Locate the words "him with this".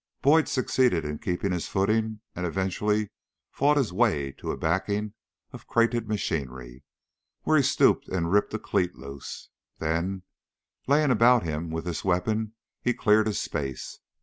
11.43-12.03